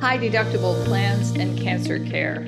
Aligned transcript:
high 0.00 0.16
deductible 0.16 0.82
plans, 0.86 1.32
and 1.32 1.58
cancer 1.58 1.98
care. 1.98 2.46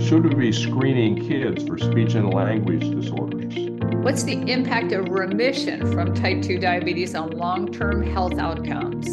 Should 0.00 0.24
we 0.24 0.34
be 0.34 0.52
screening 0.52 1.28
kids 1.28 1.62
for 1.64 1.76
speech 1.76 2.14
and 2.14 2.32
language 2.32 2.90
disorders? 2.90 3.54
What's 4.02 4.22
the 4.22 4.40
impact 4.50 4.92
of 4.92 5.10
remission 5.10 5.92
from 5.92 6.14
type 6.14 6.40
2 6.40 6.58
diabetes 6.58 7.14
on 7.14 7.32
long 7.32 7.70
term 7.70 8.02
health 8.02 8.38
outcomes? 8.38 9.08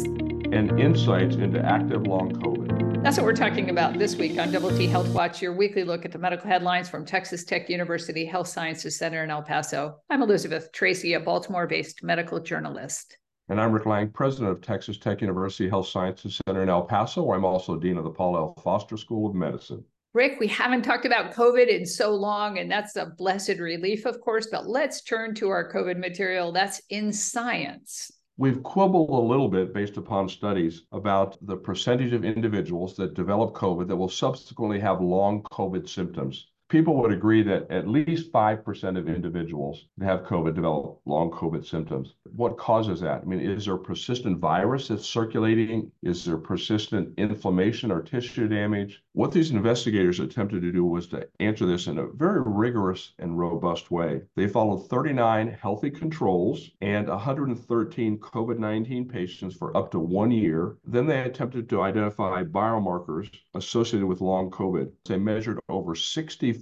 And 0.54 0.80
insights 0.80 1.36
into 1.36 1.60
active 1.60 2.06
long 2.06 2.32
COVID. 2.32 3.02
That's 3.02 3.18
what 3.18 3.26
we're 3.26 3.36
talking 3.36 3.68
about 3.68 3.98
this 3.98 4.16
week 4.16 4.38
on 4.38 4.50
Double 4.50 4.70
T 4.70 4.86
Health 4.86 5.08
Watch, 5.08 5.42
your 5.42 5.52
weekly 5.52 5.84
look 5.84 6.06
at 6.06 6.12
the 6.12 6.18
medical 6.18 6.48
headlines 6.48 6.88
from 6.88 7.04
Texas 7.04 7.44
Tech 7.44 7.68
University 7.68 8.24
Health 8.24 8.48
Sciences 8.48 8.96
Center 8.96 9.24
in 9.24 9.30
El 9.30 9.42
Paso. 9.42 9.96
I'm 10.08 10.22
Elizabeth 10.22 10.72
Tracy, 10.72 11.12
a 11.12 11.20
Baltimore 11.20 11.66
based 11.66 12.02
medical 12.02 12.40
journalist. 12.40 13.18
And 13.50 13.60
I'm 13.60 13.72
Rick 13.72 13.84
Lang, 13.84 14.08
president 14.08 14.50
of 14.50 14.62
Texas 14.62 14.96
Tech 14.96 15.20
University 15.20 15.68
Health 15.68 15.88
Sciences 15.88 16.40
Center 16.46 16.62
in 16.62 16.70
El 16.70 16.84
Paso, 16.84 17.22
where 17.22 17.36
I'm 17.36 17.44
also 17.44 17.76
dean 17.76 17.98
of 17.98 18.04
the 18.04 18.10
Paul 18.10 18.36
L. 18.38 18.54
Foster 18.64 18.96
School 18.96 19.28
of 19.28 19.34
Medicine. 19.34 19.84
Rick, 20.14 20.40
we 20.40 20.46
haven't 20.46 20.80
talked 20.80 21.04
about 21.04 21.34
COVID 21.34 21.68
in 21.68 21.84
so 21.84 22.14
long, 22.14 22.58
and 22.58 22.70
that's 22.70 22.96
a 22.96 23.12
blessed 23.18 23.58
relief, 23.58 24.06
of 24.06 24.18
course, 24.22 24.46
but 24.50 24.66
let's 24.66 25.02
turn 25.02 25.34
to 25.34 25.50
our 25.50 25.70
COVID 25.70 25.98
material 25.98 26.52
that's 26.52 26.80
in 26.88 27.12
science. 27.12 28.10
We've 28.38 28.62
quibbled 28.62 29.10
a 29.10 29.28
little 29.28 29.48
bit 29.48 29.74
based 29.74 29.98
upon 29.98 30.30
studies 30.30 30.84
about 30.92 31.36
the 31.46 31.56
percentage 31.56 32.14
of 32.14 32.24
individuals 32.24 32.96
that 32.96 33.12
develop 33.12 33.54
COVID 33.54 33.88
that 33.88 33.96
will 33.96 34.08
subsequently 34.08 34.80
have 34.80 35.02
long 35.02 35.42
COVID 35.52 35.86
symptoms 35.86 36.46
people 36.74 36.96
would 36.96 37.12
agree 37.12 37.40
that 37.40 37.70
at 37.70 37.86
least 37.86 38.32
5% 38.32 38.98
of 38.98 39.08
individuals 39.08 39.86
that 39.96 40.06
have 40.06 40.24
COVID 40.24 40.56
develop 40.56 41.00
long 41.06 41.30
COVID 41.30 41.64
symptoms. 41.64 42.14
What 42.34 42.58
causes 42.58 43.00
that? 43.00 43.22
I 43.22 43.24
mean, 43.24 43.38
is 43.38 43.66
there 43.66 43.76
persistent 43.76 44.40
virus 44.40 44.88
that's 44.88 45.06
circulating? 45.06 45.92
Is 46.02 46.24
there 46.24 46.36
persistent 46.36 47.16
inflammation 47.16 47.92
or 47.92 48.02
tissue 48.02 48.48
damage? 48.48 49.04
What 49.12 49.30
these 49.30 49.52
investigators 49.52 50.18
attempted 50.18 50.62
to 50.62 50.72
do 50.72 50.84
was 50.84 51.06
to 51.08 51.28
answer 51.38 51.64
this 51.64 51.86
in 51.86 51.98
a 51.98 52.08
very 52.08 52.42
rigorous 52.44 53.12
and 53.20 53.38
robust 53.38 53.92
way. 53.92 54.22
They 54.34 54.48
followed 54.48 54.88
39 54.88 55.56
healthy 55.62 55.92
controls 55.92 56.72
and 56.80 57.06
113 57.06 58.18
COVID 58.18 58.58
19 58.58 59.06
patients 59.06 59.54
for 59.54 59.76
up 59.76 59.92
to 59.92 60.00
one 60.00 60.32
year. 60.32 60.78
Then 60.84 61.06
they 61.06 61.20
attempted 61.20 61.68
to 61.68 61.82
identify 61.82 62.42
biomarkers 62.42 63.30
associated 63.54 64.08
with 64.08 64.20
long 64.20 64.50
COVID. 64.50 64.90
They 65.04 65.18
measured 65.18 65.60
over 65.68 65.94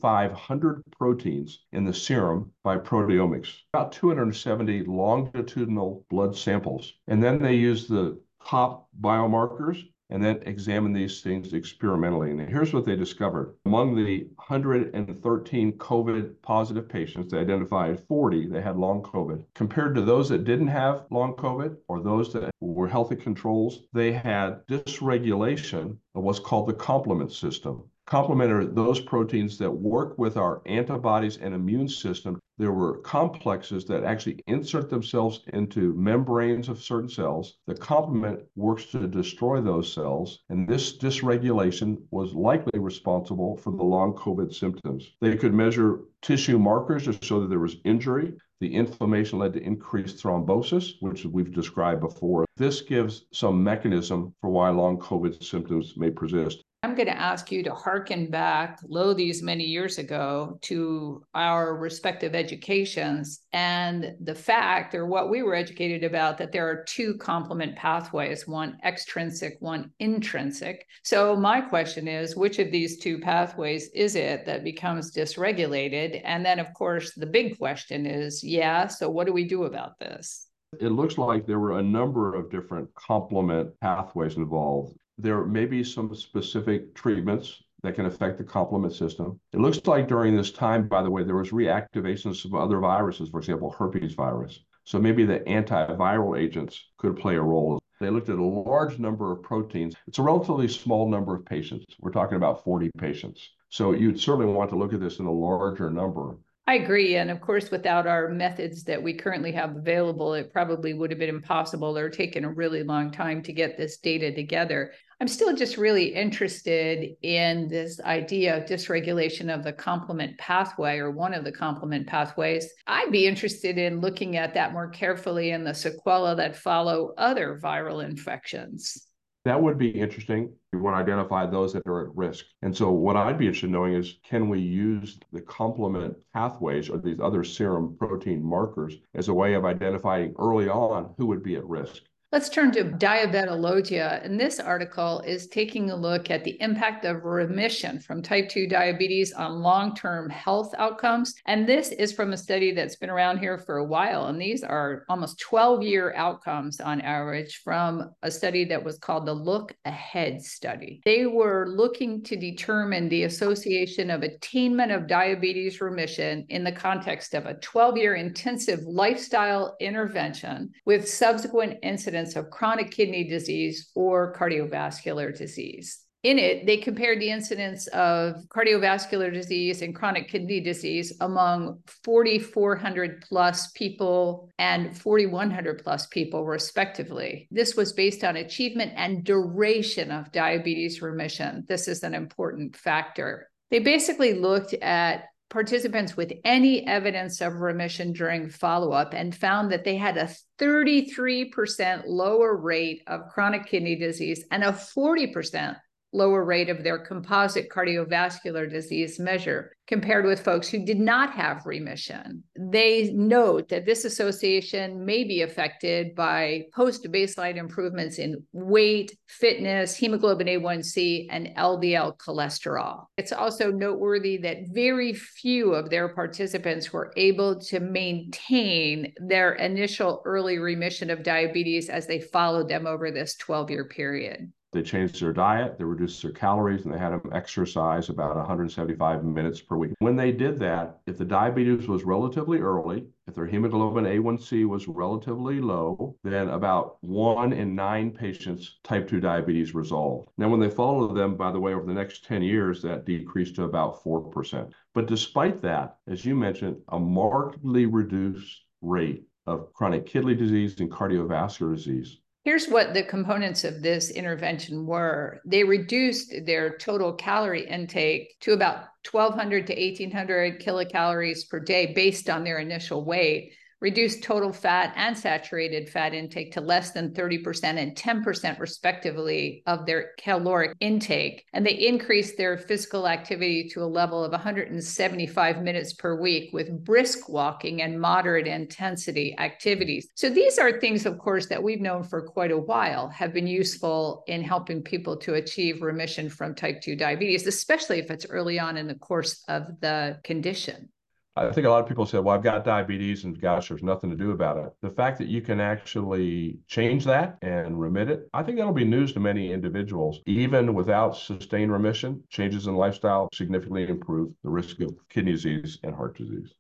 6,500 0.03 0.83
proteins 0.91 1.61
in 1.71 1.85
the 1.85 1.95
serum 1.95 2.51
by 2.65 2.77
proteomics, 2.77 3.59
about 3.73 3.93
270 3.93 4.83
longitudinal 4.83 6.05
blood 6.11 6.37
samples. 6.37 6.95
And 7.07 7.23
then 7.23 7.41
they 7.41 7.55
used 7.55 7.89
the 7.89 8.21
top 8.45 8.89
biomarkers 9.01 9.85
and 10.11 10.23
then 10.23 10.43
examine 10.45 10.93
these 10.93 11.21
things 11.23 11.53
experimentally. 11.53 12.33
And 12.33 12.41
here's 12.41 12.75
what 12.75 12.85
they 12.85 12.97
discovered. 12.97 13.55
Among 13.65 13.95
the 13.95 14.25
113 14.47 15.73
COVID 15.79 16.35
positive 16.43 16.89
patients, 16.89 17.31
they 17.31 17.39
identified 17.39 18.01
40 18.09 18.49
that 18.49 18.65
had 18.65 18.77
long 18.77 19.05
COVID. 19.05 19.45
Compared 19.55 19.95
to 19.95 20.03
those 20.03 20.29
that 20.31 20.45
didn't 20.45 20.67
have 20.67 21.07
long 21.11 21.35
COVID 21.35 21.77
or 21.87 22.03
those 22.03 22.33
that 22.33 22.51
were 22.61 22.89
healthy 22.89 23.17
controls, 23.17 23.85
they 23.93 24.11
had 24.11 24.67
dysregulation 24.67 25.97
of 26.17 26.25
what's 26.25 26.41
called 26.41 26.69
the 26.69 26.75
complement 26.75 27.31
system. 27.31 27.85
Complement 28.07 28.53
are 28.53 28.67
those 28.67 29.01
proteins 29.01 29.59
that 29.59 29.71
work 29.71 30.19
with 30.19 30.37
our 30.37 30.61
antibodies 30.67 31.37
and 31.39 31.55
immune 31.55 31.89
system 31.89 32.39
there 32.59 32.73
were 32.73 32.99
complexes 32.99 33.87
that 33.87 34.05
actually 34.05 34.41
insert 34.47 34.89
themselves 34.89 35.41
into 35.55 35.95
membranes 35.95 36.69
of 36.69 36.83
certain 36.83 37.09
cells. 37.09 37.59
The 37.67 37.75
complement 37.75 38.45
works 38.55 38.87
to 38.93 39.09
destroy 39.09 39.61
those 39.61 39.93
cells, 39.93 40.39
and 40.49 40.69
this 40.69 40.97
dysregulation 40.97 42.03
was 42.13 42.35
likely 42.35 42.79
responsible 42.79 43.57
for 43.57 43.73
the 43.73 43.83
long 43.83 44.13
COVID 44.15 44.55
symptoms. 44.55 45.11
They 45.21 45.37
could 45.37 45.55
measure 45.55 46.03
tissue 46.21 46.59
markers 46.59 47.07
to 47.07 47.15
show 47.25 47.41
that 47.41 47.49
there 47.49 47.59
was 47.59 47.81
injury. 47.85 48.35
The 48.61 48.75
inflammation 48.75 49.41
led 49.41 49.55
to 49.55 49.63
increased 49.63 50.23
thrombosis, 50.23 51.01
which 51.01 51.25
we've 51.25 51.53
described 51.53 52.03
before. 52.03 52.45
This 52.59 52.83
gives 52.83 53.25
some 53.33 53.65
mechanism 53.65 54.35
for 54.41 54.51
why 54.51 54.69
long 54.69 54.99
COVID 54.99 55.43
symptoms 55.43 55.97
may 55.97 56.11
persist. 56.11 56.63
I'm 56.85 56.97
going 56.97 57.07
to 57.07 57.17
ask 57.17 57.53
you 57.53 57.63
to 57.63 57.75
hearken 57.75 58.29
back, 58.29 58.81
lo, 58.89 59.15
these 59.15 59.41
many 59.41 59.63
years 59.63 59.99
ago, 59.99 60.59
to 60.63 61.23
our 61.33 61.77
respective 61.77 62.35
educations 62.35 63.43
and 63.53 64.17
the 64.21 64.35
fact, 64.35 64.93
or 64.93 65.07
what 65.07 65.31
we 65.31 65.45
were 65.45 65.55
educated 65.55 66.03
about, 66.03 66.39
that 66.39 66.51
there 66.51 66.69
are 66.69 66.83
two 66.83 67.17
complement 67.19 67.77
pathways 67.77 68.49
one 68.49 68.79
extrinsic, 68.85 69.59
one 69.61 69.93
intrinsic. 70.01 70.85
So, 71.05 71.37
my 71.37 71.61
question 71.61 72.09
is 72.09 72.35
which 72.35 72.59
of 72.59 72.73
these 72.73 72.99
two 72.99 73.21
pathways 73.21 73.89
is 73.95 74.17
it 74.17 74.45
that 74.47 74.65
becomes 74.65 75.15
dysregulated? 75.15 76.21
And 76.25 76.45
then, 76.45 76.59
of 76.59 76.75
course, 76.75 77.15
the 77.15 77.27
big 77.27 77.59
question 77.59 78.07
is 78.07 78.43
yeah, 78.43 78.89
so 78.89 79.09
what 79.09 79.29
do 79.29 79.33
we 79.33 79.45
do 79.45 79.65
about 79.65 80.01
this? 80.01 80.49
It 80.81 80.89
looks 80.89 81.19
like 81.19 81.47
there 81.47 81.59
were 81.59 81.79
a 81.79 81.83
number 81.83 82.35
of 82.35 82.51
different 82.51 82.95
complement 82.95 83.79
pathways 83.81 84.37
involved 84.37 84.97
there 85.19 85.45
may 85.45 85.67
be 85.67 85.85
some 85.85 86.15
specific 86.15 86.95
treatments 86.95 87.63
that 87.83 87.95
can 87.95 88.07
affect 88.07 88.39
the 88.39 88.45
complement 88.45 88.95
system. 88.95 89.39
It 89.53 89.61
looks 89.61 89.81
like 89.87 90.09
during 90.09 90.37
this 90.37 90.53
time, 90.53 90.89
by 90.89 91.03
the 91.03 91.11
way, 91.11 91.23
there 91.25 91.37
was 91.37 91.51
reactivation 91.51 92.45
of 92.45 92.55
other 92.55 92.79
viruses, 92.79 93.31
for 93.31 93.39
example, 93.39 93.71
herpes 93.71 94.15
virus. 94.15 94.61
So 94.85 94.99
maybe 94.99 95.25
the 95.25 95.41
antiviral 95.41 96.39
agents 96.39 96.81
could 96.97 97.17
play 97.17 97.37
a 97.37 97.43
role. 97.43 97.81
They 98.01 98.11
looked 98.11 98.31
at 98.31 98.39
a 98.39 98.45
large 98.45 98.99
number 98.99 99.31
of 99.31 99.43
proteins. 99.43 99.95
It's 100.09 100.19
a 100.19 100.23
relatively 100.23 100.67
small 100.67 101.09
number 101.09 101.37
of 101.37 101.45
patients. 101.45 101.85
We're 102.01 102.11
talking 102.11 102.37
about 102.37 102.65
40 102.65 102.91
patients. 102.99 103.49
So 103.69 103.93
you'd 103.93 104.19
certainly 104.19 104.53
want 104.53 104.71
to 104.71 104.77
look 104.77 104.93
at 104.93 105.01
this 105.01 105.19
in 105.19 105.27
a 105.27 105.33
larger 105.33 105.89
number. 105.91 106.37
I 106.69 106.77
agree. 106.77 107.17
And 107.17 107.29
of 107.29 107.41
course, 107.41 107.73
without 107.73 108.07
our 108.07 108.29
methods 108.29 108.85
that 108.85 109.03
we 109.03 109.15
currently 109.15 109.51
have 109.53 109.77
available, 109.77 110.35
it 110.35 110.53
probably 110.53 110.95
would 110.95 111.11
have 111.11 111.19
been 111.19 111.29
impossible 111.29 111.99
or 111.99 112.09
taken 112.09 112.45
a 112.45 112.53
really 112.53 112.85
long 112.85 113.11
time 113.11 113.43
to 113.43 113.53
get 113.53 113.77
this 113.77 113.99
data 113.99 114.33
together. 114.33 114.93
I'm 115.21 115.27
still 115.27 115.57
just 115.57 115.77
really 115.77 116.15
interested 116.15 117.17
in 117.23 117.67
this 117.67 118.01
idea 118.01 118.57
of 118.57 118.69
dysregulation 118.69 119.53
of 119.53 119.65
the 119.65 119.73
complement 119.73 120.39
pathway 120.39 120.99
or 120.99 121.11
one 121.11 121.35
of 121.35 121.45
the 121.45 121.53
complement 121.53 122.07
pathways. 122.07 122.73
I'd 122.87 123.11
be 123.11 123.27
interested 123.27 123.77
in 123.77 124.01
looking 124.01 124.37
at 124.37 124.55
that 124.55 124.73
more 124.73 124.89
carefully 124.89 125.51
in 125.51 125.65
the 125.65 125.73
sequela 125.73 126.37
that 126.37 126.57
follow 126.57 127.13
other 127.19 127.59
viral 127.61 128.05
infections. 128.05 129.09
That 129.45 129.61
would 129.63 129.79
be 129.79 129.91
interesting. 129.91 130.53
We 130.73 130.81
want 130.81 130.97
to 130.97 131.01
identify 131.01 131.47
those 131.47 131.73
that 131.73 131.87
are 131.87 132.09
at 132.09 132.17
risk. 132.17 132.47
And 132.63 132.77
so, 132.77 132.91
what 132.93 133.17
I'd 133.17 133.39
be 133.39 133.47
interested 133.47 133.67
in 133.67 133.73
knowing 133.73 133.95
is 133.95 134.19
can 134.23 134.49
we 134.49 134.61
use 134.61 135.19
the 135.33 135.41
complement 135.41 136.17
pathways 136.33 136.89
or 136.89 136.99
these 136.99 137.21
other 137.21 137.45
serum 137.45 137.97
protein 137.97 138.43
markers 138.43 138.97
as 139.15 139.29
a 139.29 139.35
way 139.35 139.55
of 139.55 139.65
identifying 139.65 140.35
early 140.39 140.69
on 140.69 141.15
who 141.19 141.27
would 141.27 141.43
be 141.43 141.57
at 141.57 141.67
risk? 141.67 142.03
Let's 142.33 142.49
turn 142.49 142.73
to 142.73 142.85
diabetologia. 142.85 144.25
And 144.25 144.41
this 144.41 144.59
article 144.59 145.21
is 145.21 145.49
taking 145.49 145.91
a 145.91 145.95
look 145.95 146.31
at 146.31 146.45
the 146.45 146.59
impact 146.63 147.05
of 147.05 147.25
remission 147.25 148.01
from 148.01 148.23
type 148.23 148.49
2 148.49 148.69
diabetes 148.69 149.35
on 149.35 149.61
long 149.61 149.95
term 149.95 150.31
health 150.31 150.75
outcomes. 150.79 151.35
And 151.45 151.69
this 151.69 151.93
is 151.93 152.11
from 152.11 152.33
a 152.33 152.39
study 152.39 152.73
that's 152.73 152.97
been 152.97 153.11
around 153.11 153.41
here 153.41 153.59
for 153.59 153.77
a 153.77 153.85
while. 153.85 154.29
And 154.29 154.41
these 154.41 154.65
are 154.65 155.05
almost 155.11 155.41
12 155.41 155.83
year 155.83 156.15
outcomes 156.15 156.81
on 156.81 157.03
average 157.03 157.61
from 157.63 158.15
a 158.23 158.31
study 158.31 158.65
that 158.65 158.83
was 158.83 158.97
called 158.97 159.27
the 159.27 159.35
Look 159.35 159.75
Ahead 159.85 160.41
study. 160.41 161.03
They 161.05 161.27
were 161.27 161.67
looking 161.69 162.23
to 162.23 162.37
determine 162.37 163.11
the 163.11 163.25
association 163.25 164.09
of 164.09 164.23
attainment 164.23 164.91
of 164.91 165.07
diabetes 165.07 165.83
remission 165.83 166.47
in 166.49 166.65
the 166.65 166.73
context 166.73 167.35
of 167.35 167.45
a 167.45 167.59
12 167.59 167.99
year 167.99 168.15
intensive 168.15 168.81
lifestyle 168.85 169.77
intervention 169.81 170.73
with 170.87 171.07
subsequent 171.07 171.79
incidents 171.83 172.22
of 172.37 172.51
chronic 172.51 172.91
kidney 172.91 173.25
disease 173.25 173.91
or 173.95 174.35
cardiovascular 174.35 175.37
disease. 175.37 176.01
In 176.23 176.39
it, 176.39 176.67
they 176.67 176.77
compared 176.77 177.21
the 177.21 177.31
incidence 177.31 177.89
of 177.89 178.37
cardiovascular 178.49 179.33
disease 179.33 179.83
and 179.83 179.93
chronic 179.93 180.29
kidney 180.29 180.61
disease 180.61 181.13
among 181.21 181.81
4,400 182.05 183.25
plus 183.29 183.73
people 183.73 184.49
and 184.59 184.97
4,100 184.97 185.83
plus 185.83 186.07
people, 186.07 186.45
respectively. 186.45 187.49
This 187.51 187.75
was 187.75 187.93
based 187.93 188.23
on 188.23 188.37
achievement 188.37 188.93
and 188.95 189.25
duration 189.25 190.13
of 190.13 190.31
diabetes 190.31 191.03
remission. 191.03 191.65
This 191.69 191.89
is 191.89 192.05
an 192.05 192.15
important 192.15 192.77
factor. 192.77 193.49
They 193.73 193.81
basically 193.81 194.35
looked 194.35 194.75
at 194.75 195.25
participants 195.53 196.17
with 196.17 196.33
any 196.45 196.87
evidence 196.87 197.43
of 197.43 197.61
remission 197.61 198.13
during 198.13 198.49
follow 198.49 198.91
up 198.91 199.13
and 199.13 199.35
found 199.35 199.71
that 199.71 199.85
they 199.85 199.97
had 199.97 200.17
a 200.17 200.31
33% 200.59 202.05
lower 202.07 202.57
rate 202.57 203.03
of 203.07 203.29
chronic 203.29 203.67
kidney 203.67 203.95
disease 203.95 204.45
and 204.51 204.65
a 204.65 204.73
40% 204.73 205.77
lower 206.13 206.45
rate 206.45 206.69
of 206.69 206.83
their 206.83 206.99
composite 206.99 207.69
cardiovascular 207.71 208.71
disease 208.71 209.19
measure 209.19 209.73
compared 209.87 210.25
with 210.25 210.45
folks 210.45 210.69
who 210.69 210.85
did 210.85 210.99
not 210.99 211.33
have 211.33 211.67
remission. 211.67 212.43
They 212.57 213.13
note 213.13 213.69
that 213.69 213.85
this 213.85 214.05
association 214.05 215.05
may 215.05 215.25
be 215.25 215.43
affected 215.43 216.15
by 216.15 216.65
post 216.75 217.05
baseline 217.11 217.57
improvements 217.57 218.19
in 218.19 218.43
weight, 218.53 219.17
fitness, 219.27 219.97
hemoglobin 219.97 220.47
A1C, 220.47 221.27
and 221.31 221.49
LDL 221.57 222.17
cholesterol. 222.19 223.07
It's 223.17 223.33
also 223.33 223.71
noteworthy 223.71 224.37
that 224.39 224.69
very 224.69 225.13
few 225.13 225.75
of 225.75 225.91
their 225.91 226.09
participants 226.09 226.93
were 226.93 227.13
able 227.17 227.61
to 227.61 227.81
maintain 227.81 229.13
their 229.17 229.53
initial 229.55 230.23
early 230.25 230.59
remission 230.59 231.11
of 231.11 231.23
diabetes 231.23 231.89
as 231.89 232.07
they 232.07 232.21
followed 232.21 232.69
them 232.69 232.87
over 232.87 233.11
this 233.11 233.37
12 233.37 233.71
year 233.71 233.85
period. 233.85 234.53
They 234.73 234.83
changed 234.83 235.21
their 235.21 235.35
diet, 235.35 235.77
they 235.77 235.85
reduced 235.85 236.23
their 236.23 236.33
calories, 236.33 236.87
and 236.87 236.95
they 236.95 236.99
had 236.99 237.13
them 237.13 237.31
exercise 237.31 238.09
about 238.09 238.37
175 238.37 239.23
minutes 239.23 239.61
per 239.61 239.77
week. 239.77 239.93
When 239.99 240.17
they 240.17 240.33
did 240.33 240.59
that, 240.61 241.01
if 241.07 241.19
the 241.19 241.27
diabetes 241.27 241.89
was 241.89 242.05
relatively 242.05 242.61
early, 242.61 243.07
if 243.27 243.35
their 243.35 243.45
hemoglobin 243.45 244.05
A1C 244.05 244.67
was 244.67 244.89
relatively 244.89 245.61
low, 245.61 246.17
then 246.25 246.49
about 246.49 246.97
one 247.03 247.53
in 247.53 247.75
nine 247.75 248.13
patients 248.13 248.79
type 248.83 249.07
2 249.09 249.21
diabetes 249.21 249.75
resolved. 249.75 250.31
Now, 250.39 250.49
when 250.49 250.61
they 250.61 250.71
followed 250.71 251.15
them, 251.15 251.37
by 251.37 251.53
the 251.53 251.61
way, 251.61 251.75
over 251.75 251.85
the 251.85 251.93
next 251.93 252.25
10 252.25 252.41
years, 252.41 252.81
that 252.81 253.05
decreased 253.05 253.57
to 253.57 253.65
about 253.65 254.03
4%. 254.03 254.73
But 254.95 255.07
despite 255.07 255.61
that, 255.61 255.99
as 256.07 256.25
you 256.25 256.35
mentioned, 256.35 256.79
a 256.89 256.99
markedly 256.99 257.85
reduced 257.85 258.65
rate 258.81 259.27
of 259.47 259.71
chronic 259.75 260.07
kidney 260.07 260.35
disease 260.35 260.81
and 260.81 260.91
cardiovascular 260.91 261.75
disease 261.75 262.22
Here's 262.45 262.67
what 262.67 262.93
the 262.93 263.05
components 263.05 263.63
of 263.63 263.83
this 263.83 264.11
intervention 264.11 264.85
were. 264.85 265.41
They 265.45 265.63
reduced 265.63 266.35
their 266.45 266.77
total 266.77 267.13
calorie 267.13 267.69
intake 267.69 268.37
to 268.41 268.53
about 268.53 268.87
1200 269.09 269.69
to 269.69 269.73
1800 269.75 270.61
kilocalories 270.61 271.49
per 271.49 271.61
day 271.61 271.93
based 271.93 272.29
on 272.29 272.43
their 272.43 272.59
initial 272.59 273.05
weight 273.05 273.53
reduced 273.83 274.23
total 274.23 274.53
fat 274.53 274.95
and 274.97 275.19
saturated 275.19 275.91
fat 275.91 276.15
intake 276.15 276.53
to 276.53 276.61
less 276.61 276.93
than 276.93 277.13
30% 277.13 277.65
and 277.65 277.97
10% 277.97 278.59
respectively 278.61 279.63
of 279.67 279.85
their 279.85 280.13
caloric 280.19 280.77
intake. 280.79 281.45
And 281.53 281.67
they 281.67 281.73
increased 281.73 282.37
their 282.37 282.57
physical 282.57 283.09
activity 283.09 283.69
to 283.71 283.83
a 283.83 283.85
level 283.85 284.25
of 284.25 284.31
175 284.31 285.63
minutes 285.63 285.95
per 285.95 286.19
week 286.19 286.51
with 286.53 286.85
brisk 286.85 287.29
walking 287.29 287.83
and 287.83 288.01
moderate 288.01 288.47
intensity 288.47 289.35
activities. 289.39 290.09
So 290.15 290.31
these 290.31 290.59
are 290.59 290.79
things, 290.79 291.05
of 291.05 291.19
course, 291.19 291.47
that 291.47 291.63
we've 291.63 291.81
known 291.81 292.05
for 292.05 292.23
quite 292.23 292.53
a 292.53 292.59
while 292.59 293.09
have 293.09 293.33
been 293.33 293.49
useful 293.49 294.23
in 294.29 294.43
helping 294.43 294.83
people 294.83 295.17
to 295.17 295.35
achieve 295.35 295.83
remission 295.83 296.31
from 296.31 296.55
type 296.55 296.81
2 296.83 296.95
diabetes, 296.95 297.49
especially 297.49 297.99
if 297.99 298.13
it's 298.13 298.27
early 298.31 298.61
on 298.61 298.77
in 298.77 298.87
the 298.87 298.95
course 298.95 299.43
of 299.49 299.81
the 299.81 300.21
condition. 300.23 300.89
I 301.35 301.51
think 301.51 301.67
a 301.67 301.71
lot 301.71 301.83
of 301.83 301.89
people 301.89 302.05
say, 302.05 302.19
well, 302.19 302.35
I've 302.35 302.43
got 302.43 302.63
diabetes 302.63 303.25
and 303.25 303.41
gosh, 303.41 303.69
there's 303.69 303.83
nothing 303.83 304.11
to 304.11 304.17
do 304.17 304.33
about 304.33 304.59
it. 304.59 304.75
The 304.83 304.91
fact 304.91 305.17
that 305.19 305.29
you 305.29 305.41
can 305.41 305.61
actually 305.61 306.59
change 306.67 307.05
that 307.07 307.39
and 307.41 307.81
remit 307.81 308.11
it, 308.11 308.29
I 308.35 308.43
think 308.43 308.59
that'll 308.59 308.75
be 308.75 308.85
news 308.85 309.15
to 309.15 309.21
many 309.21 309.51
individuals. 309.51 310.21
Even 310.27 310.75
without 310.75 311.17
sustained 311.17 311.73
remission, 311.73 312.23
changes 312.29 312.67
in 312.67 312.77
lifestyle 312.77 313.31
significantly 313.33 313.89
improve 313.89 314.33
the 314.45 314.51
risk 314.51 314.81
of 314.81 314.95
kidney 315.09 315.33
disease 315.33 315.79
and 315.85 315.95
heart 315.95 316.19
disease. 316.19 316.53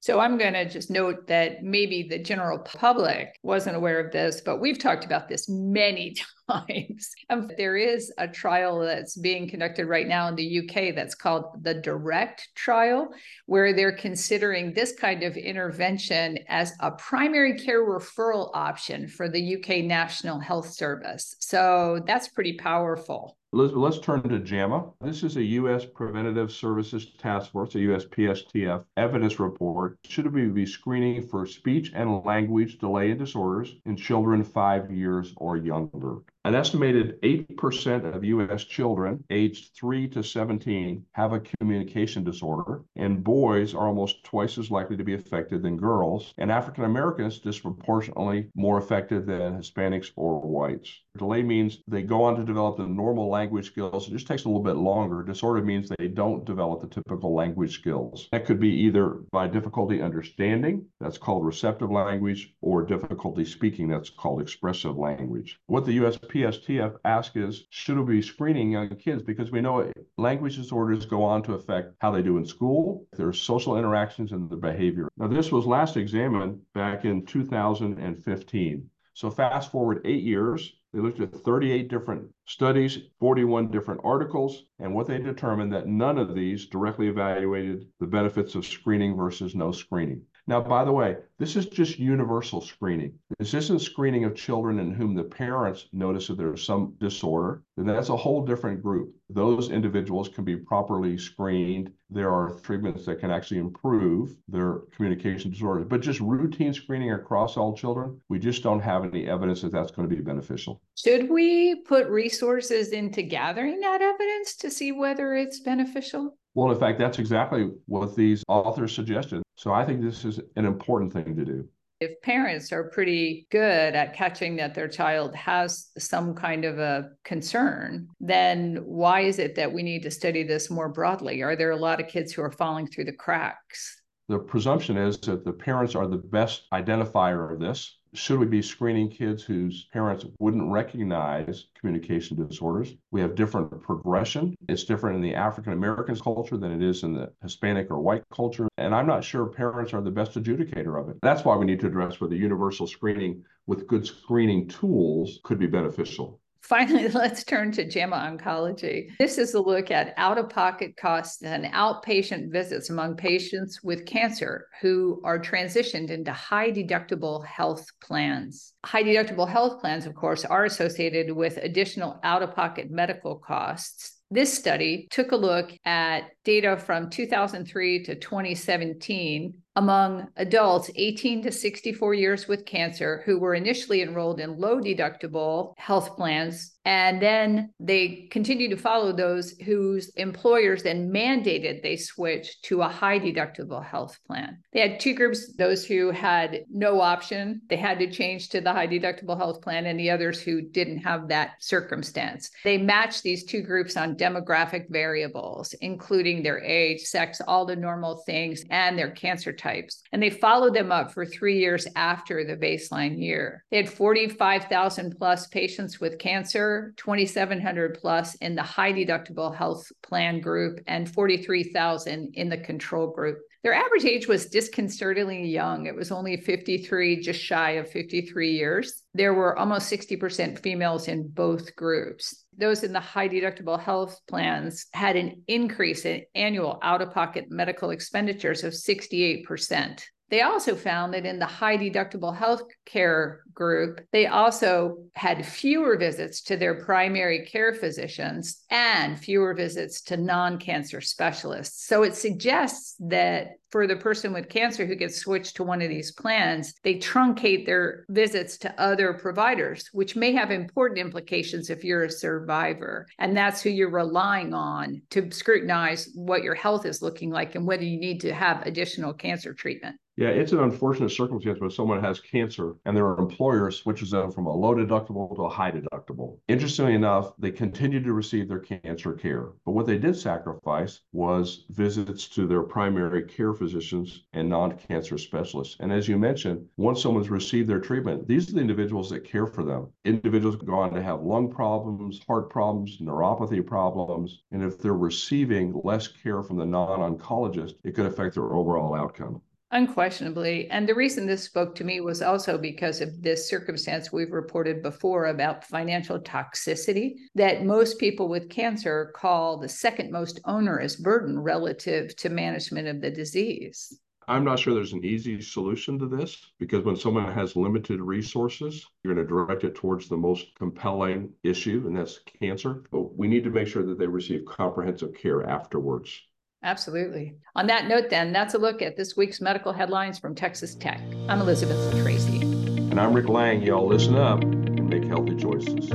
So 0.00 0.20
I'm 0.20 0.36
going 0.36 0.52
to 0.52 0.68
just 0.68 0.90
note 0.90 1.26
that 1.28 1.62
maybe 1.62 2.06
the 2.08 2.18
general 2.18 2.58
public 2.58 3.38
wasn't 3.42 3.76
aware 3.76 4.00
of 4.00 4.12
this, 4.12 4.40
but 4.40 4.60
we've 4.60 4.78
talked 4.78 5.04
about 5.04 5.28
this 5.28 5.48
many 5.48 6.16
times. 6.50 7.12
Um, 7.30 7.50
there 7.56 7.76
is 7.76 8.12
a 8.18 8.28
trial 8.28 8.80
that's 8.80 9.16
being 9.16 9.48
conducted 9.48 9.86
right 9.86 10.06
now 10.06 10.28
in 10.28 10.36
the 10.36 10.58
UK 10.60 10.94
that's 10.94 11.14
called 11.14 11.46
the 11.62 11.72
Direct 11.72 12.48
trial, 12.54 13.08
where 13.46 13.72
they're 13.72 13.96
considering 13.96 14.72
this 14.72 14.92
kind 14.92 15.22
of 15.22 15.38
intervention 15.38 16.38
as 16.48 16.74
a 16.80 16.90
primary 16.90 17.58
care 17.58 17.82
referral 17.82 18.50
option 18.52 19.08
for 19.08 19.28
the 19.30 19.56
UK 19.56 19.84
National 19.84 20.38
Health 20.38 20.68
Service. 20.70 21.34
So 21.40 22.02
that's 22.06 22.28
pretty 22.28 22.54
powerful. 22.58 23.38
Let's, 23.56 24.00
turn 24.00 24.28
to 24.30 24.40
JAMA. 24.40 24.90
This 25.00 25.22
is 25.22 25.36
a 25.36 25.42
U.S. 25.42 25.84
Preventative 25.86 26.50
Services 26.50 27.12
Task 27.18 27.52
Force, 27.52 27.76
a 27.76 27.80
U.S. 27.80 28.04
PSTF 28.04 28.84
evidence 28.96 29.38
report. 29.38 29.96
Should 30.04 30.32
we 30.34 30.46
be 30.46 30.66
screening 30.66 31.22
for 31.22 31.46
speech 31.46 31.92
and 31.94 32.24
language 32.24 32.78
delay 32.78 33.12
and 33.12 33.18
disorders 33.18 33.76
in 33.86 33.96
children 33.96 34.42
five 34.42 34.90
years 34.90 35.32
or 35.36 35.56
younger? 35.56 36.16
An 36.46 36.54
estimated 36.54 37.22
8% 37.22 38.14
of 38.14 38.22
U.S. 38.22 38.64
children 38.64 39.24
aged 39.30 39.74
3 39.74 40.08
to 40.08 40.22
17 40.22 41.02
have 41.12 41.32
a 41.32 41.40
communication 41.40 42.22
disorder, 42.22 42.82
and 42.96 43.24
boys 43.24 43.72
are 43.72 43.86
almost 43.86 44.22
twice 44.24 44.58
as 44.58 44.70
likely 44.70 44.98
to 44.98 45.04
be 45.04 45.14
affected 45.14 45.62
than 45.62 45.78
girls, 45.78 46.34
and 46.36 46.52
African 46.52 46.84
Americans 46.84 47.38
disproportionately 47.38 48.50
more 48.54 48.76
affected 48.76 49.24
than 49.26 49.56
Hispanics 49.56 50.10
or 50.16 50.38
whites. 50.42 51.00
Delay 51.16 51.42
means 51.42 51.78
they 51.88 52.02
go 52.02 52.24
on 52.24 52.36
to 52.36 52.44
develop 52.44 52.76
the 52.76 52.86
normal 52.86 53.30
language 53.30 53.68
skills. 53.68 54.06
It 54.06 54.12
just 54.12 54.26
takes 54.26 54.44
a 54.44 54.48
little 54.48 54.62
bit 54.62 54.76
longer. 54.76 55.22
Disorder 55.22 55.62
means 55.62 55.88
they 55.88 56.08
don't 56.08 56.44
develop 56.44 56.82
the 56.82 56.88
typical 56.88 57.34
language 57.34 57.72
skills. 57.72 58.28
That 58.32 58.44
could 58.44 58.60
be 58.60 58.68
either 58.68 59.20
by 59.32 59.46
difficulty 59.46 60.02
understanding, 60.02 60.84
that's 61.00 61.16
called 61.16 61.46
receptive 61.46 61.90
language, 61.90 62.52
or 62.60 62.84
difficulty 62.84 63.46
speaking, 63.46 63.88
that's 63.88 64.10
called 64.10 64.42
expressive 64.42 64.98
language. 64.98 65.58
What 65.68 65.86
the 65.86 65.92
U.S. 65.92 66.18
PSTF 66.34 66.96
asks 67.04 67.36
is, 67.36 67.64
should 67.70 67.96
we 67.96 68.16
be 68.16 68.22
screening 68.22 68.72
young 68.72 68.88
kids? 68.96 69.22
Because 69.22 69.52
we 69.52 69.60
know 69.60 69.92
language 70.18 70.56
disorders 70.56 71.06
go 71.06 71.22
on 71.22 71.44
to 71.44 71.54
affect 71.54 71.94
how 72.00 72.10
they 72.10 72.22
do 72.22 72.38
in 72.38 72.44
school, 72.44 73.06
their 73.16 73.32
social 73.32 73.78
interactions, 73.78 74.32
and 74.32 74.50
their 74.50 74.58
behavior. 74.58 75.08
Now, 75.16 75.28
this 75.28 75.52
was 75.52 75.64
last 75.64 75.96
examined 75.96 76.60
back 76.74 77.04
in 77.04 77.24
2015. 77.24 78.90
So 79.12 79.30
fast 79.30 79.70
forward 79.70 80.02
eight 80.04 80.24
years, 80.24 80.74
they 80.92 80.98
looked 80.98 81.20
at 81.20 81.32
38 81.32 81.88
different 81.88 82.28
studies, 82.46 82.98
41 83.20 83.70
different 83.70 84.00
articles, 84.02 84.64
and 84.80 84.92
what 84.92 85.06
they 85.06 85.18
determined 85.18 85.72
that 85.72 85.86
none 85.86 86.18
of 86.18 86.34
these 86.34 86.66
directly 86.66 87.06
evaluated 87.06 87.86
the 88.00 88.08
benefits 88.08 88.56
of 88.56 88.66
screening 88.66 89.16
versus 89.16 89.54
no 89.54 89.70
screening. 89.70 90.22
Now, 90.46 90.60
by 90.60 90.84
the 90.84 90.92
way, 90.92 91.16
this 91.38 91.56
is 91.56 91.66
just 91.66 91.98
universal 91.98 92.60
screening. 92.60 93.18
This 93.38 93.54
isn't 93.54 93.80
screening 93.80 94.24
of 94.24 94.34
children 94.34 94.78
in 94.78 94.92
whom 94.92 95.14
the 95.14 95.24
parents 95.24 95.88
notice 95.92 96.28
that 96.28 96.36
there's 96.36 96.62
some 96.64 96.94
disorder. 96.98 97.62
Then 97.76 97.86
that's 97.86 98.10
a 98.10 98.16
whole 98.16 98.44
different 98.44 98.82
group. 98.82 99.14
Those 99.30 99.70
individuals 99.70 100.28
can 100.28 100.44
be 100.44 100.56
properly 100.56 101.16
screened. 101.16 101.90
There 102.10 102.30
are 102.30 102.58
treatments 102.60 103.06
that 103.06 103.20
can 103.20 103.30
actually 103.30 103.58
improve 103.58 104.36
their 104.48 104.80
communication 104.94 105.50
disorders. 105.50 105.86
But 105.88 106.02
just 106.02 106.20
routine 106.20 106.74
screening 106.74 107.12
across 107.12 107.56
all 107.56 107.74
children, 107.74 108.20
we 108.28 108.38
just 108.38 108.62
don't 108.62 108.80
have 108.80 109.04
any 109.04 109.26
evidence 109.26 109.62
that 109.62 109.72
that's 109.72 109.90
going 109.90 110.08
to 110.08 110.14
be 110.14 110.20
beneficial. 110.20 110.82
Should 110.96 111.30
we 111.30 111.76
put 111.82 112.06
resources 112.08 112.90
into 112.90 113.22
gathering 113.22 113.80
that 113.80 114.02
evidence 114.02 114.56
to 114.56 114.70
see 114.70 114.92
whether 114.92 115.34
it's 115.34 115.60
beneficial? 115.60 116.36
Well, 116.54 116.70
in 116.70 116.78
fact, 116.78 116.98
that's 116.98 117.18
exactly 117.18 117.70
what 117.86 118.14
these 118.14 118.44
authors 118.46 118.94
suggested. 118.94 119.42
So 119.56 119.72
I 119.72 119.84
think 119.84 120.02
this 120.02 120.24
is 120.24 120.38
an 120.56 120.66
important 120.66 121.12
thing 121.12 121.34
to 121.34 121.44
do. 121.44 121.68
If 122.04 122.20
parents 122.20 122.70
are 122.70 122.90
pretty 122.90 123.46
good 123.50 123.94
at 123.94 124.14
catching 124.14 124.56
that 124.56 124.74
their 124.74 124.88
child 124.88 125.34
has 125.34 125.90
some 125.96 126.34
kind 126.34 126.66
of 126.66 126.78
a 126.78 127.12
concern, 127.24 128.08
then 128.20 128.76
why 128.84 129.20
is 129.20 129.38
it 129.38 129.54
that 129.54 129.72
we 129.72 129.82
need 129.82 130.02
to 130.02 130.10
study 130.10 130.42
this 130.42 130.68
more 130.70 130.90
broadly? 130.90 131.42
Are 131.42 131.56
there 131.56 131.70
a 131.70 131.76
lot 131.76 132.00
of 132.00 132.08
kids 132.08 132.30
who 132.30 132.42
are 132.42 132.50
falling 132.52 132.86
through 132.86 133.06
the 133.06 133.12
cracks? 133.12 134.02
The 134.28 134.38
presumption 134.38 134.98
is 134.98 135.18
that 135.20 135.46
the 135.46 135.52
parents 135.52 135.94
are 135.94 136.06
the 136.06 136.18
best 136.18 136.64
identifier 136.74 137.50
of 137.50 137.58
this 137.58 137.98
should 138.14 138.38
we 138.38 138.46
be 138.46 138.62
screening 138.62 139.10
kids 139.10 139.42
whose 139.42 139.86
parents 139.92 140.24
wouldn't 140.38 140.70
recognize 140.70 141.66
communication 141.78 142.36
disorders? 142.36 142.94
We 143.10 143.20
have 143.20 143.34
different 143.34 143.82
progression. 143.82 144.56
It's 144.68 144.84
different 144.84 145.16
in 145.16 145.22
the 145.22 145.34
African 145.34 145.72
American 145.72 146.16
culture 146.16 146.56
than 146.56 146.70
it 146.70 146.82
is 146.82 147.02
in 147.02 147.14
the 147.14 147.32
Hispanic 147.42 147.90
or 147.90 148.00
white 148.00 148.22
culture. 148.32 148.68
And 148.78 148.94
I'm 148.94 149.06
not 149.06 149.24
sure 149.24 149.46
parents 149.46 149.92
are 149.92 150.00
the 150.00 150.10
best 150.10 150.34
adjudicator 150.34 151.00
of 151.00 151.08
it. 151.08 151.16
That's 151.22 151.44
why 151.44 151.56
we 151.56 151.66
need 151.66 151.80
to 151.80 151.88
address 151.88 152.20
whether 152.20 152.36
universal 152.36 152.86
screening 152.86 153.44
with 153.66 153.86
good 153.86 154.06
screening 154.06 154.68
tools 154.68 155.40
could 155.42 155.58
be 155.58 155.66
beneficial. 155.66 156.40
Finally, 156.64 157.08
let's 157.14 157.44
turn 157.44 157.70
to 157.72 157.84
JAMA 157.84 158.16
Oncology. 158.16 159.10
This 159.18 159.36
is 159.36 159.52
a 159.52 159.60
look 159.60 159.90
at 159.90 160.14
out 160.16 160.38
of 160.38 160.48
pocket 160.48 160.96
costs 160.96 161.42
and 161.42 161.66
outpatient 161.66 162.50
visits 162.50 162.88
among 162.88 163.16
patients 163.16 163.82
with 163.82 164.06
cancer 164.06 164.66
who 164.80 165.20
are 165.24 165.38
transitioned 165.38 166.08
into 166.08 166.32
high 166.32 166.70
deductible 166.70 167.44
health 167.44 167.86
plans. 168.02 168.72
High 168.82 169.02
deductible 169.02 169.48
health 169.48 169.80
plans, 169.80 170.06
of 170.06 170.14
course, 170.14 170.46
are 170.46 170.64
associated 170.64 171.30
with 171.30 171.58
additional 171.58 172.18
out 172.22 172.42
of 172.42 172.54
pocket 172.54 172.90
medical 172.90 173.36
costs. 173.36 174.22
This 174.30 174.56
study 174.56 175.06
took 175.10 175.32
a 175.32 175.36
look 175.36 175.70
at 175.84 176.30
data 176.44 176.78
from 176.78 177.10
2003 177.10 178.04
to 178.04 178.14
2017 178.14 179.54
among 179.76 180.28
adults 180.36 180.90
18 180.94 181.42
to 181.42 181.52
64 181.52 182.14
years 182.14 182.46
with 182.46 182.66
cancer 182.66 183.22
who 183.24 183.38
were 183.38 183.54
initially 183.54 184.02
enrolled 184.02 184.40
in 184.40 184.58
low 184.58 184.80
deductible 184.80 185.74
health 185.76 186.16
plans 186.16 186.74
and 186.84 187.20
then 187.20 187.70
they 187.80 188.28
continue 188.30 188.68
to 188.68 188.76
follow 188.76 189.12
those 189.12 189.52
whose 189.52 190.10
employers 190.16 190.82
then 190.82 191.10
mandated 191.10 191.82
they 191.82 191.96
switch 191.96 192.60
to 192.62 192.82
a 192.82 192.88
high 192.88 193.18
deductible 193.18 193.84
health 193.84 194.18
plan. 194.26 194.58
They 194.72 194.80
had 194.80 195.00
two 195.00 195.14
groups 195.14 195.54
those 195.54 195.86
who 195.86 196.10
had 196.10 196.64
no 196.70 197.00
option, 197.00 197.62
they 197.68 197.76
had 197.76 197.98
to 198.00 198.10
change 198.10 198.50
to 198.50 198.60
the 198.60 198.72
high 198.72 198.86
deductible 198.86 199.36
health 199.36 199.62
plan, 199.62 199.86
and 199.86 199.98
the 199.98 200.10
others 200.10 200.42
who 200.42 200.60
didn't 200.60 200.98
have 200.98 201.28
that 201.28 201.52
circumstance. 201.60 202.50
They 202.64 202.76
matched 202.76 203.22
these 203.22 203.44
two 203.44 203.62
groups 203.62 203.96
on 203.96 204.16
demographic 204.16 204.90
variables, 204.90 205.72
including 205.80 206.42
their 206.42 206.62
age, 206.62 207.00
sex, 207.00 207.40
all 207.48 207.64
the 207.64 207.76
normal 207.76 208.22
things, 208.26 208.62
and 208.70 208.98
their 208.98 209.10
cancer 209.10 209.52
types. 209.64 210.02
And 210.12 210.22
they 210.22 210.30
followed 210.30 210.74
them 210.74 210.92
up 210.92 211.12
for 211.12 211.24
three 211.24 211.58
years 211.58 211.88
after 211.96 212.44
the 212.44 212.56
baseline 212.56 213.18
year. 213.18 213.64
They 213.70 213.78
had 213.78 213.90
45,000 213.90 215.16
plus 215.18 215.46
patients 215.48 215.98
with 215.98 216.18
cancer 216.18 216.92
2,700 216.98 217.98
plus 218.00 218.34
in 218.36 218.54
the 218.54 218.62
high 218.62 218.92
deductible 218.92 219.54
health 219.54 219.90
plan 220.02 220.40
group, 220.40 220.80
and 220.86 221.10
43,000 221.10 222.34
in 222.34 222.48
the 222.48 222.58
control 222.58 223.08
group. 223.08 223.38
Their 223.64 223.72
average 223.72 224.04
age 224.04 224.28
was 224.28 224.44
disconcertingly 224.44 225.48
young. 225.48 225.86
It 225.86 225.96
was 225.96 226.12
only 226.12 226.36
53, 226.36 227.22
just 227.22 227.40
shy 227.40 227.72
of 227.72 227.90
53 227.90 228.52
years. 228.52 229.02
There 229.14 229.32
were 229.32 229.58
almost 229.58 229.90
60% 229.90 230.58
females 230.58 231.08
in 231.08 231.28
both 231.28 231.74
groups. 231.74 232.44
Those 232.58 232.84
in 232.84 232.92
the 232.92 233.00
high 233.00 233.26
deductible 233.26 233.80
health 233.80 234.20
plans 234.28 234.84
had 234.92 235.16
an 235.16 235.44
increase 235.48 236.04
in 236.04 236.24
annual 236.34 236.78
out 236.82 237.00
of 237.00 237.14
pocket 237.14 237.46
medical 237.48 237.88
expenditures 237.88 238.64
of 238.64 238.74
68%. 238.74 240.02
They 240.34 240.40
also 240.40 240.74
found 240.74 241.14
that 241.14 241.26
in 241.26 241.38
the 241.38 241.46
high 241.46 241.78
deductible 241.78 242.36
health 242.36 242.62
care 242.86 243.44
group, 243.54 244.00
they 244.10 244.26
also 244.26 244.96
had 245.14 245.46
fewer 245.46 245.96
visits 245.96 246.42
to 246.42 246.56
their 246.56 246.82
primary 246.84 247.46
care 247.46 247.72
physicians 247.72 248.64
and 248.68 249.16
fewer 249.16 249.54
visits 249.54 250.00
to 250.02 250.16
non 250.16 250.58
cancer 250.58 251.00
specialists. 251.00 251.86
So 251.86 252.02
it 252.02 252.16
suggests 252.16 252.96
that 252.98 253.58
for 253.70 253.86
the 253.86 253.94
person 253.94 254.32
with 254.32 254.48
cancer 254.48 254.84
who 254.84 254.96
gets 254.96 255.18
switched 255.18 255.54
to 255.56 255.62
one 255.62 255.80
of 255.82 255.88
these 255.88 256.10
plans, 256.10 256.74
they 256.82 256.96
truncate 256.96 257.64
their 257.64 258.04
visits 258.08 258.58
to 258.58 258.80
other 258.80 259.14
providers, 259.14 259.88
which 259.92 260.16
may 260.16 260.32
have 260.32 260.50
important 260.50 260.98
implications 260.98 261.70
if 261.70 261.84
you're 261.84 262.04
a 262.04 262.10
survivor. 262.10 263.06
And 263.20 263.36
that's 263.36 263.62
who 263.62 263.70
you're 263.70 263.88
relying 263.88 264.52
on 264.52 265.02
to 265.10 265.30
scrutinize 265.30 266.10
what 266.16 266.42
your 266.42 266.56
health 266.56 266.86
is 266.86 267.02
looking 267.02 267.30
like 267.30 267.54
and 267.54 267.64
whether 267.64 267.84
you 267.84 268.00
need 268.00 268.20
to 268.22 268.34
have 268.34 268.66
additional 268.66 269.12
cancer 269.12 269.54
treatment. 269.54 269.94
Yeah, 270.16 270.28
it's 270.28 270.52
an 270.52 270.60
unfortunate 270.60 271.10
circumstance 271.10 271.58
when 271.58 271.70
someone 271.70 272.00
has 272.00 272.20
cancer 272.20 272.76
and 272.84 272.96
their 272.96 273.14
employer 273.14 273.72
switches 273.72 274.12
them 274.12 274.30
from 274.30 274.46
a 274.46 274.54
low 274.54 274.72
deductible 274.72 275.34
to 275.34 275.42
a 275.42 275.48
high 275.48 275.72
deductible. 275.72 276.38
Interestingly 276.46 276.94
enough, 276.94 277.32
they 277.36 277.50
continue 277.50 278.00
to 278.00 278.12
receive 278.12 278.46
their 278.46 278.60
cancer 278.60 279.14
care. 279.14 279.48
But 279.64 279.72
what 279.72 279.86
they 279.86 279.98
did 279.98 280.14
sacrifice 280.14 281.00
was 281.10 281.64
visits 281.70 282.28
to 282.28 282.46
their 282.46 282.62
primary 282.62 283.24
care 283.24 283.54
physicians 283.54 284.22
and 284.32 284.48
non 284.48 284.76
cancer 284.76 285.18
specialists. 285.18 285.78
And 285.80 285.92
as 285.92 286.06
you 286.06 286.16
mentioned, 286.16 286.68
once 286.76 287.02
someone's 287.02 287.28
received 287.28 287.68
their 287.68 287.80
treatment, 287.80 288.28
these 288.28 288.48
are 288.48 288.54
the 288.54 288.60
individuals 288.60 289.10
that 289.10 289.24
care 289.24 289.48
for 289.48 289.64
them. 289.64 289.88
Individuals 290.04 290.54
go 290.54 290.74
on 290.74 290.94
to 290.94 291.02
have 291.02 291.22
lung 291.22 291.50
problems, 291.50 292.20
heart 292.24 292.50
problems, 292.50 292.98
neuropathy 292.98 293.66
problems. 293.66 294.44
And 294.52 294.62
if 294.62 294.78
they're 294.78 294.94
receiving 294.94 295.72
less 295.82 296.06
care 296.06 296.44
from 296.44 296.58
the 296.58 296.66
non 296.66 297.00
oncologist, 297.00 297.74
it 297.82 297.96
could 297.96 298.06
affect 298.06 298.36
their 298.36 298.52
overall 298.52 298.94
outcome. 298.94 299.42
Unquestionably. 299.74 300.70
And 300.70 300.88
the 300.88 300.94
reason 300.94 301.26
this 301.26 301.42
spoke 301.42 301.74
to 301.74 301.84
me 301.84 302.00
was 302.00 302.22
also 302.22 302.56
because 302.56 303.00
of 303.00 303.20
this 303.22 303.48
circumstance 303.48 304.12
we've 304.12 304.30
reported 304.30 304.84
before 304.84 305.26
about 305.26 305.64
financial 305.64 306.20
toxicity 306.20 307.16
that 307.34 307.64
most 307.64 307.98
people 307.98 308.28
with 308.28 308.48
cancer 308.48 309.10
call 309.16 309.58
the 309.58 309.68
second 309.68 310.12
most 310.12 310.38
onerous 310.44 310.94
burden 310.94 311.40
relative 311.40 312.14
to 312.18 312.28
management 312.28 312.86
of 312.86 313.00
the 313.00 313.10
disease. 313.10 313.98
I'm 314.28 314.44
not 314.44 314.60
sure 314.60 314.74
there's 314.74 314.92
an 314.92 315.04
easy 315.04 315.40
solution 315.40 315.98
to 315.98 316.06
this 316.06 316.52
because 316.60 316.84
when 316.84 316.94
someone 316.94 317.32
has 317.32 317.56
limited 317.56 318.00
resources, 318.00 318.86
you're 319.02 319.12
going 319.12 319.26
to 319.26 319.28
direct 319.28 319.64
it 319.64 319.74
towards 319.74 320.08
the 320.08 320.16
most 320.16 320.54
compelling 320.56 321.32
issue, 321.42 321.82
and 321.84 321.96
that's 321.96 322.20
cancer. 322.40 322.84
But 322.92 323.18
we 323.18 323.26
need 323.26 323.42
to 323.42 323.50
make 323.50 323.66
sure 323.66 323.84
that 323.84 323.98
they 323.98 324.06
receive 324.06 324.44
comprehensive 324.46 325.14
care 325.14 325.42
afterwards. 325.42 326.22
Absolutely. 326.64 327.34
On 327.56 327.66
that 327.66 327.88
note, 327.88 328.08
then, 328.08 328.32
that's 328.32 328.54
a 328.54 328.58
look 328.58 328.80
at 328.80 328.96
this 328.96 329.18
week's 329.18 329.38
medical 329.38 329.70
headlines 329.70 330.18
from 330.18 330.34
Texas 330.34 330.74
Tech. 330.74 330.98
I'm 331.28 331.42
Elizabeth 331.42 332.02
Tracy. 332.02 332.40
And 332.40 332.98
I'm 332.98 333.12
Rick 333.12 333.28
Lang. 333.28 333.60
Y'all 333.60 333.86
listen 333.86 334.16
up 334.16 334.42
and 334.42 334.88
make 334.88 335.04
healthy 335.04 335.36
choices. 335.36 335.90